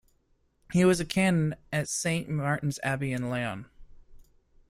[0.73, 3.67] He was a canon at Saint Martin's Abbey in Laon.